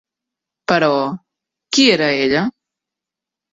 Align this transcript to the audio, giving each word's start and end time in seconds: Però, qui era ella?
Però, 0.71 0.89
qui 1.75 1.87
era 1.99 2.09
ella? 2.25 2.43